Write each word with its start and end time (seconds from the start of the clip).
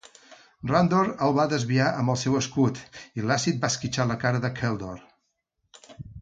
Randor 0.69 1.09
el 1.25 1.35
va 1.39 1.45
desviar 1.51 1.89
amb 1.99 2.13
el 2.13 2.17
seu 2.21 2.37
escut, 2.39 2.81
i 3.21 3.27
l'àcid 3.27 3.61
va 3.67 3.71
esquitxar 3.75 4.07
la 4.13 4.19
cara 4.25 4.43
de 4.47 4.53
Keldor. 4.63 5.05